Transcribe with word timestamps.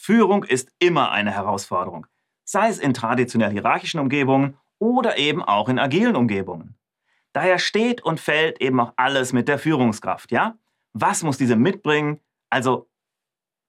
Führung 0.00 0.44
ist 0.44 0.70
immer 0.78 1.10
eine 1.10 1.32
Herausforderung, 1.32 2.06
sei 2.44 2.68
es 2.68 2.78
in 2.78 2.94
traditionell 2.94 3.50
hierarchischen 3.50 3.98
Umgebungen 3.98 4.56
oder 4.78 5.18
eben 5.18 5.42
auch 5.42 5.68
in 5.68 5.80
agilen 5.80 6.14
Umgebungen. 6.14 6.78
Daher 7.32 7.58
steht 7.58 8.00
und 8.02 8.20
fällt 8.20 8.60
eben 8.60 8.78
auch 8.78 8.92
alles 8.94 9.32
mit 9.32 9.48
der 9.48 9.58
Führungskraft, 9.58 10.30
ja? 10.30 10.56
Was 10.92 11.24
muss 11.24 11.36
diese 11.36 11.56
mitbringen? 11.56 12.20
Also 12.48 12.88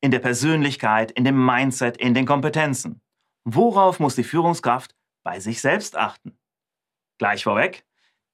in 0.01 0.11
der 0.11 0.19
Persönlichkeit, 0.19 1.11
in 1.11 1.23
dem 1.23 1.43
Mindset, 1.43 1.97
in 1.97 2.13
den 2.13 2.27
Kompetenzen. 2.27 3.01
Worauf 3.43 3.99
muss 3.99 4.15
die 4.15 4.23
Führungskraft 4.23 4.95
bei 5.23 5.39
sich 5.39 5.61
selbst 5.61 5.97
achten? 5.97 6.37
Gleich 7.17 7.43
vorweg, 7.43 7.85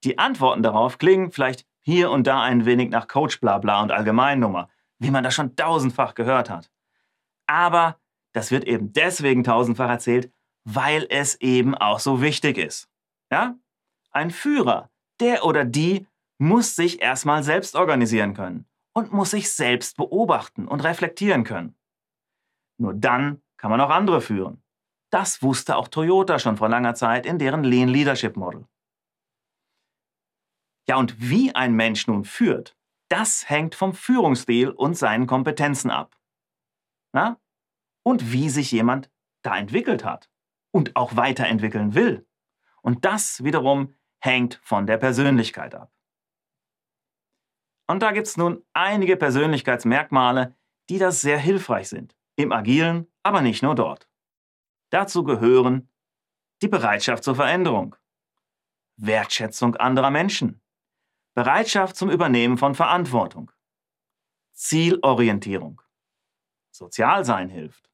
die 0.03 0.19
Antworten 0.19 0.63
darauf 0.63 0.97
klingen 0.97 1.31
vielleicht 1.31 1.65
hier 1.79 2.11
und 2.11 2.27
da 2.27 2.43
ein 2.43 2.65
wenig 2.65 2.89
nach 2.89 3.07
Coach 3.07 3.39
Blabla 3.39 3.81
und 3.81 3.93
Allgemeinnummer, 3.93 4.69
wie 4.99 5.11
man 5.11 5.23
das 5.23 5.33
schon 5.33 5.55
tausendfach 5.55 6.13
gehört 6.13 6.49
hat. 6.49 6.69
Aber 7.47 7.99
das 8.33 8.51
wird 8.51 8.65
eben 8.65 8.93
deswegen 8.93 9.43
tausendfach 9.43 9.89
erzählt, 9.89 10.31
weil 10.65 11.07
es 11.09 11.35
eben 11.41 11.75
auch 11.75 11.99
so 11.99 12.21
wichtig 12.21 12.57
ist. 12.57 12.89
Ja? 13.31 13.55
Ein 14.11 14.31
Führer, 14.31 14.89
der 15.19 15.45
oder 15.45 15.63
die 15.63 16.07
muss 16.37 16.75
sich 16.75 17.01
erstmal 17.01 17.43
selbst 17.43 17.75
organisieren 17.75 18.33
können 18.33 18.65
und 18.93 19.13
muss 19.13 19.31
sich 19.31 19.51
selbst 19.51 19.97
beobachten 19.97 20.67
und 20.67 20.83
reflektieren 20.83 21.43
können. 21.43 21.75
Nur 22.77 22.93
dann 22.93 23.41
kann 23.57 23.71
man 23.71 23.81
auch 23.81 23.89
andere 23.89 24.21
führen. 24.21 24.61
Das 25.11 25.41
wusste 25.41 25.77
auch 25.77 25.87
Toyota 25.87 26.39
schon 26.39 26.57
vor 26.57 26.67
langer 26.67 26.95
Zeit 26.95 27.25
in 27.25 27.39
deren 27.39 27.63
Lean 27.63 27.87
Leadership 27.87 28.35
Model. 28.35 28.67
Ja, 30.87 30.97
und 30.97 31.15
wie 31.19 31.55
ein 31.55 31.73
Mensch 31.73 32.07
nun 32.07 32.25
führt, 32.25 32.75
das 33.09 33.49
hängt 33.49 33.75
vom 33.75 33.93
Führungsstil 33.93 34.69
und 34.69 34.97
seinen 34.97 35.27
Kompetenzen 35.27 35.89
ab. 35.89 36.15
Na? 37.15 37.39
Und 38.03 38.33
wie 38.33 38.49
sich 38.49 38.73
jemand 38.73 39.09
da 39.41 39.57
entwickelt 39.57 40.03
hat 40.03 40.29
und 40.71 40.97
auch 40.97 41.15
weiterentwickeln 41.15 41.95
will. 41.95 42.27
Und 42.81 43.05
das 43.05 43.41
wiederum 43.41 43.95
hängt 44.19 44.59
von 44.61 44.85
der 44.85 44.97
Persönlichkeit 44.97 45.75
ab. 45.75 45.93
Und 47.87 48.01
da 48.01 48.11
gibt 48.11 48.27
es 48.27 48.35
nun 48.35 48.65
einige 48.73 49.15
Persönlichkeitsmerkmale, 49.15 50.57
die 50.89 50.97
da 50.97 51.11
sehr 51.11 51.37
hilfreich 51.39 51.87
sind. 51.87 52.17
Im 52.35 52.51
agilen, 52.51 53.07
aber 53.23 53.41
nicht 53.41 53.63
nur 53.63 53.75
dort. 53.75 54.09
Dazu 54.89 55.23
gehören 55.23 55.89
die 56.61 56.67
Bereitschaft 56.67 57.23
zur 57.23 57.35
Veränderung, 57.35 57.95
Wertschätzung 58.97 59.77
anderer 59.77 60.11
Menschen, 60.11 60.61
Bereitschaft 61.33 61.95
zum 61.95 62.09
Übernehmen 62.09 62.57
von 62.57 62.75
Verantwortung, 62.75 63.51
Zielorientierung, 64.51 65.81
Sozialsein 66.77 67.49
hilft, 67.49 67.89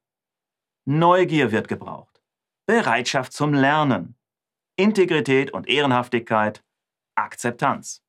Neugier 0.84 1.52
wird 1.52 1.68
gebraucht, 1.68 2.22
Bereitschaft 2.66 3.32
zum 3.32 3.54
Lernen, 3.54 4.16
Integrität 4.76 5.52
und 5.52 5.68
Ehrenhaftigkeit, 5.68 6.64
Akzeptanz. 7.14 8.02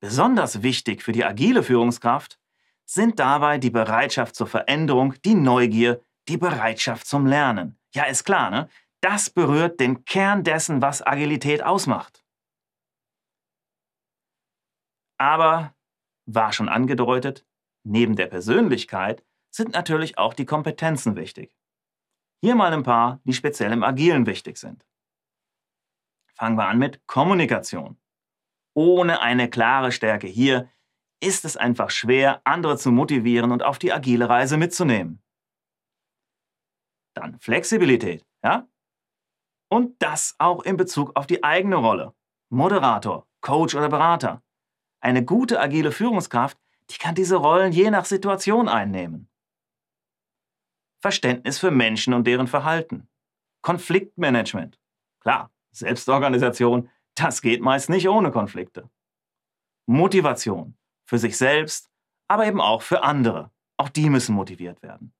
Besonders 0.00 0.62
wichtig 0.62 1.02
für 1.02 1.12
die 1.12 1.24
agile 1.24 1.62
Führungskraft 1.62 2.38
sind 2.84 3.18
dabei 3.18 3.58
die 3.58 3.70
Bereitschaft 3.70 4.36
zur 4.36 4.46
Veränderung, 4.46 5.14
die 5.24 5.34
Neugier, 5.34 6.00
die 6.28 6.36
Bereitschaft 6.36 7.06
zum 7.06 7.26
Lernen. 7.26 7.78
Ja, 7.94 8.04
ist 8.04 8.24
klar, 8.24 8.50
ne? 8.50 8.68
Das 9.00 9.30
berührt 9.30 9.80
den 9.80 10.04
Kern 10.04 10.44
dessen, 10.44 10.82
was 10.82 11.04
Agilität 11.04 11.62
ausmacht. 11.62 12.24
Aber, 15.18 15.74
war 16.26 16.52
schon 16.52 16.68
angedeutet, 16.68 17.45
neben 17.86 18.16
der 18.16 18.26
Persönlichkeit 18.26 19.24
sind 19.50 19.72
natürlich 19.72 20.18
auch 20.18 20.34
die 20.34 20.44
Kompetenzen 20.44 21.16
wichtig. 21.16 21.52
Hier 22.42 22.54
mal 22.54 22.72
ein 22.72 22.82
paar, 22.82 23.20
die 23.24 23.32
speziell 23.32 23.72
im 23.72 23.82
Agilen 23.82 24.26
wichtig 24.26 24.58
sind. 24.58 24.86
Fangen 26.34 26.56
wir 26.56 26.68
an 26.68 26.78
mit 26.78 27.06
Kommunikation. 27.06 27.98
Ohne 28.74 29.22
eine 29.22 29.48
klare 29.48 29.92
Stärke 29.92 30.26
hier 30.26 30.70
ist 31.20 31.46
es 31.46 31.56
einfach 31.56 31.90
schwer, 31.90 32.42
andere 32.44 32.76
zu 32.76 32.90
motivieren 32.90 33.52
und 33.52 33.62
auf 33.62 33.78
die 33.78 33.92
agile 33.92 34.28
Reise 34.28 34.58
mitzunehmen. 34.58 35.22
Dann 37.14 37.38
Flexibilität, 37.40 38.26
ja? 38.44 38.68
Und 39.70 40.00
das 40.02 40.34
auch 40.38 40.62
in 40.62 40.76
Bezug 40.76 41.16
auf 41.16 41.26
die 41.26 41.42
eigene 41.42 41.76
Rolle. 41.76 42.14
Moderator, 42.50 43.26
Coach 43.40 43.74
oder 43.74 43.88
Berater. 43.88 44.42
Eine 45.00 45.24
gute 45.24 45.58
agile 45.58 45.90
Führungskraft, 45.90 46.58
die 46.90 46.98
kann 46.98 47.14
diese 47.14 47.36
Rollen 47.36 47.72
je 47.72 47.90
nach 47.90 48.04
Situation 48.04 48.68
einnehmen. 48.68 49.28
Verständnis 51.00 51.58
für 51.58 51.70
Menschen 51.70 52.14
und 52.14 52.26
deren 52.26 52.46
Verhalten. 52.46 53.08
Konfliktmanagement. 53.62 54.78
Klar, 55.20 55.50
Selbstorganisation, 55.72 56.90
das 57.14 57.42
geht 57.42 57.60
meist 57.60 57.90
nicht 57.90 58.08
ohne 58.08 58.30
Konflikte. 58.30 58.90
Motivation 59.86 60.76
für 61.06 61.18
sich 61.18 61.36
selbst, 61.36 61.90
aber 62.28 62.46
eben 62.46 62.60
auch 62.60 62.82
für 62.82 63.02
andere. 63.02 63.52
Auch 63.76 63.88
die 63.88 64.10
müssen 64.10 64.34
motiviert 64.34 64.82
werden. 64.82 65.14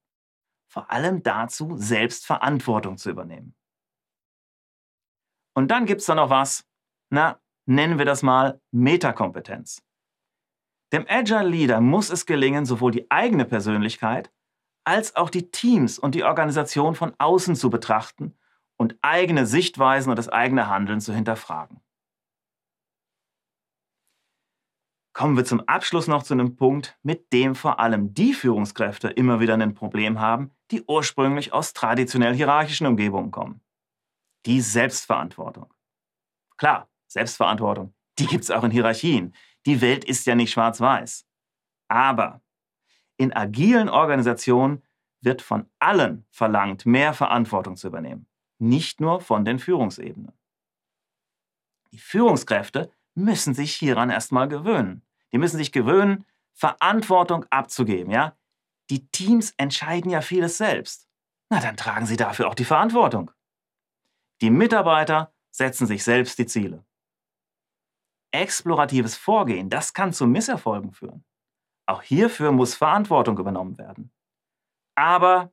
Vor 0.68 0.90
allem 0.90 1.22
dazu, 1.22 1.76
selbst 1.76 2.26
Verantwortung 2.26 2.96
zu 2.98 3.10
übernehmen. 3.10 3.54
Und 5.54 5.70
dann 5.70 5.86
gibt 5.86 6.00
es 6.00 6.06
da 6.06 6.14
noch 6.14 6.30
was, 6.30 6.66
na, 7.10 7.40
nennen 7.66 7.98
wir 7.98 8.04
das 8.04 8.22
mal 8.22 8.60
Metakompetenz. 8.72 9.85
Dem 10.92 11.04
Agile 11.08 11.48
Leader 11.48 11.80
muss 11.80 12.10
es 12.10 12.26
gelingen, 12.26 12.64
sowohl 12.64 12.92
die 12.92 13.10
eigene 13.10 13.44
Persönlichkeit 13.44 14.32
als 14.84 15.16
auch 15.16 15.30
die 15.30 15.50
Teams 15.50 15.98
und 15.98 16.14
die 16.14 16.22
Organisation 16.22 16.94
von 16.94 17.12
außen 17.18 17.56
zu 17.56 17.70
betrachten 17.70 18.38
und 18.76 18.96
eigene 19.02 19.46
Sichtweisen 19.46 20.10
und 20.10 20.16
das 20.16 20.28
eigene 20.28 20.68
Handeln 20.68 21.00
zu 21.00 21.12
hinterfragen. 21.12 21.80
Kommen 25.12 25.36
wir 25.36 25.46
zum 25.46 25.60
Abschluss 25.66 26.08
noch 26.08 26.22
zu 26.22 26.34
einem 26.34 26.56
Punkt, 26.56 26.98
mit 27.02 27.32
dem 27.32 27.54
vor 27.54 27.80
allem 27.80 28.12
die 28.12 28.34
Führungskräfte 28.34 29.08
immer 29.08 29.40
wieder 29.40 29.54
ein 29.54 29.74
Problem 29.74 30.20
haben, 30.20 30.54
die 30.70 30.84
ursprünglich 30.86 31.54
aus 31.54 31.72
traditionell 31.72 32.34
hierarchischen 32.34 32.86
Umgebungen 32.86 33.30
kommen. 33.30 33.62
Die 34.44 34.60
Selbstverantwortung. 34.60 35.72
Klar, 36.58 36.90
Selbstverantwortung, 37.08 37.94
die 38.18 38.26
gibt 38.26 38.44
es 38.44 38.50
auch 38.50 38.62
in 38.62 38.70
Hierarchien. 38.70 39.34
Die 39.66 39.80
Welt 39.80 40.04
ist 40.04 40.26
ja 40.26 40.34
nicht 40.34 40.52
schwarz-weiß. 40.52 41.26
Aber 41.88 42.40
in 43.16 43.32
agilen 43.32 43.88
Organisationen 43.88 44.82
wird 45.20 45.42
von 45.42 45.68
allen 45.78 46.24
verlangt, 46.30 46.86
mehr 46.86 47.12
Verantwortung 47.14 47.76
zu 47.76 47.88
übernehmen 47.88 48.26
nicht 48.58 49.00
nur 49.00 49.20
von 49.20 49.44
den 49.44 49.58
Führungsebenen. 49.58 50.32
Die 51.92 51.98
Führungskräfte 51.98 52.90
müssen 53.14 53.54
sich 53.54 53.74
hieran 53.74 54.10
erstmal 54.10 54.48
gewöhnen. 54.48 55.02
Die 55.32 55.38
müssen 55.38 55.56
sich 55.56 55.72
gewöhnen, 55.72 56.24
Verantwortung 56.52 57.44
abzugeben, 57.50 58.10
ja? 58.10 58.36
Die 58.88 59.06
Teams 59.08 59.52
entscheiden 59.56 60.10
ja 60.10 60.20
vieles 60.20 60.58
selbst. 60.58 61.08
Na, 61.50 61.60
dann 61.60 61.76
tragen 61.76 62.06
sie 62.06 62.16
dafür 62.16 62.48
auch 62.48 62.54
die 62.54 62.64
Verantwortung. 62.64 63.30
Die 64.40 64.50
Mitarbeiter 64.50 65.32
setzen 65.50 65.86
sich 65.86 66.04
selbst 66.04 66.38
die 66.38 66.46
Ziele. 66.46 66.84
Exploratives 68.40 69.16
Vorgehen, 69.16 69.70
das 69.70 69.92
kann 69.92 70.12
zu 70.12 70.26
Misserfolgen 70.26 70.92
führen. 70.92 71.24
Auch 71.88 72.02
hierfür 72.02 72.52
muss 72.52 72.74
Verantwortung 72.74 73.38
übernommen 73.38 73.78
werden. 73.78 74.12
Aber 74.96 75.52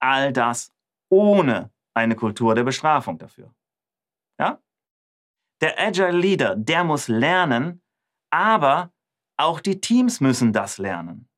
all 0.00 0.32
das 0.32 0.72
ohne 1.10 1.70
eine 1.94 2.16
Kultur 2.16 2.54
der 2.54 2.64
Bestrafung 2.64 3.18
dafür. 3.18 3.54
Ja? 4.38 4.60
Der 5.60 5.78
Agile 5.78 6.12
Leader, 6.12 6.56
der 6.56 6.84
muss 6.84 7.08
lernen, 7.08 7.82
aber 8.30 8.92
auch 9.38 9.60
die 9.60 9.80
Teams 9.80 10.20
müssen 10.20 10.52
das 10.52 10.78
lernen. 10.78 11.28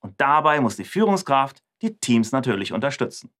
Und 0.00 0.20
dabei 0.20 0.60
muss 0.60 0.76
die 0.76 0.84
Führungskraft 0.84 1.62
die 1.82 1.98
Teams 1.98 2.32
natürlich 2.32 2.72
unterstützen. 2.72 3.32